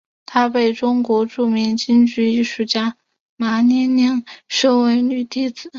[0.25, 2.97] 她被中国著名京剧艺术家
[3.35, 5.69] 马连良收为女弟子。